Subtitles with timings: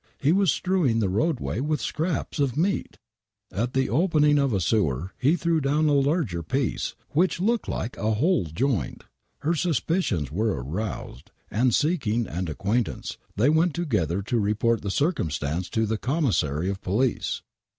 [0.17, 2.97] He was strewing the roadway with scraps of meat!
[3.51, 7.97] At the opening of a sewer he threw down a larger piece, which looked like
[7.97, 9.03] a whole joint!
[9.41, 15.69] Her suspicions were aroused, rnd, seeking an acquaintance, they went together to report the circumstance
[15.69, 17.43] to the Commissary of 'Police.